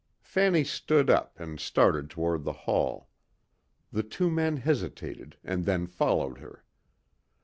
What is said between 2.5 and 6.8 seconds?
hall. The two men hesitated and then followed her.